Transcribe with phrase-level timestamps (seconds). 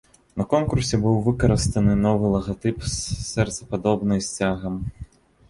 [0.41, 4.83] На конкурсе быў выкарыстаны новы лагатып з сэрцападобнай сцягам.